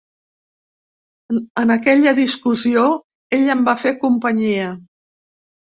[1.63, 2.89] En aquella discussió,
[3.41, 4.77] ell em va fer companyia.